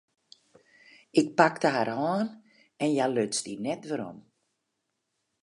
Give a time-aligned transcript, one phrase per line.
[1.21, 2.25] Ik pakte har hân
[2.83, 4.17] en hja luts dy net werom.